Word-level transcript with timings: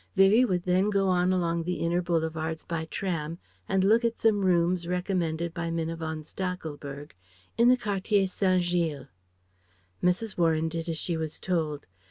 Vivie 0.15 0.45
would 0.45 0.63
then 0.63 0.89
go 0.89 1.09
on 1.09 1.31
along 1.31 1.61
the 1.61 1.75
inner 1.75 2.01
Boulevards 2.01 2.63
by 2.63 2.85
tram 2.85 3.37
and 3.69 3.83
look 3.83 4.03
at 4.03 4.17
some 4.17 4.41
rooms 4.43 4.87
recommended 4.87 5.53
by 5.53 5.69
Minna 5.69 5.95
von 5.95 6.23
Stachelberg 6.23 7.11
in 7.55 7.67
the 7.69 7.77
Quartier 7.77 8.25
St. 8.25 8.63
Gilles. 8.63 9.09
Mrs. 10.03 10.39
Warren 10.39 10.69
did 10.69 10.89
as 10.89 10.97
she 10.97 11.17
was 11.17 11.37
told. 11.39 11.85